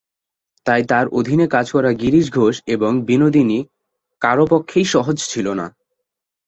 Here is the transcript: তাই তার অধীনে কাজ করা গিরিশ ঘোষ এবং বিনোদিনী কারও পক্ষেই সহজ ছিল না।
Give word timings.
তাই 0.65 0.81
তার 0.83 1.05
অধীনে 1.11 1.45
কাজ 1.47 1.65
করা 1.71 1.89
গিরিশ 1.93 2.27
ঘোষ 2.31 2.55
এবং 2.67 2.91
বিনোদিনী 3.07 3.59
কারও 4.21 4.45
পক্ষেই 4.45 4.85
সহজ 4.85 5.17
ছিল 5.23 5.47
না। 5.53 5.67